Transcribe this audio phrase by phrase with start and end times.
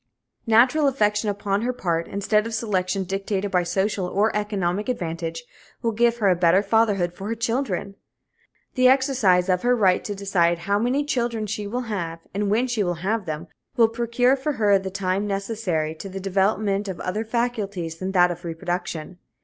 [0.47, 5.43] Natural affection upon her part, instead of selection dictated by social or economic advantage,
[5.83, 7.93] will give her a better fatherhood for her children.
[8.73, 12.65] The exercise of her right to decide how many children she will have and when
[12.65, 13.45] she shall have them
[13.77, 18.31] will procure for her the time necessary to the development of other faculties than that
[18.31, 19.19] of reproduction.